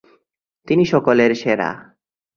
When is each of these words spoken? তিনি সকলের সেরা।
তিনি 0.67 0.83
সকলের 0.85 1.31
সেরা। 1.35 1.69